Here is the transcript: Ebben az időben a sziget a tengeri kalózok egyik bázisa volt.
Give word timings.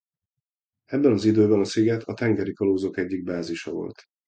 Ebben 0.85 1.11
az 1.11 1.25
időben 1.25 1.59
a 1.59 1.63
sziget 1.63 2.03
a 2.03 2.13
tengeri 2.13 2.53
kalózok 2.53 2.97
egyik 2.97 3.23
bázisa 3.23 3.71
volt. 3.71 4.01